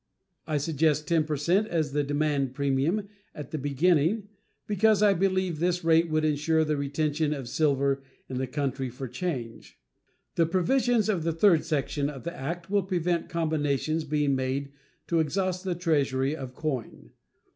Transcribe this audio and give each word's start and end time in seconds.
I 0.47 0.57
suggest 0.57 1.07
10 1.09 1.25
per 1.25 1.37
cent 1.37 1.67
as 1.67 1.91
the 1.91 2.03
demand 2.03 2.55
premium 2.55 3.07
at 3.35 3.51
the 3.51 3.59
beginning 3.59 4.29
because 4.65 5.03
I 5.03 5.13
believe 5.13 5.59
this 5.59 5.83
rate 5.83 6.09
would 6.09 6.25
insure 6.25 6.63
the 6.65 6.75
retention 6.75 7.35
of 7.35 7.47
silver 7.47 8.01
in 8.27 8.39
the 8.39 8.47
country 8.47 8.89
for 8.89 9.07
change. 9.07 9.77
The 10.37 10.47
provisions 10.47 11.07
of 11.07 11.21
the 11.21 11.33
third 11.33 11.65
section 11.65 12.09
of 12.09 12.23
the 12.23 12.35
act 12.35 12.67
will 12.67 12.81
prevent 12.81 13.29
combinations 13.29 14.03
being 14.03 14.35
made 14.35 14.71
to 15.05 15.19
exhaust 15.19 15.63
the 15.65 15.75
Treasury 15.75 16.35
of 16.35 16.55
coin. 16.55 17.11